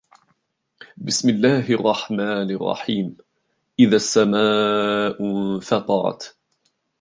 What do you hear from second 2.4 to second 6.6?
الرحيم إذا السماء انفطرت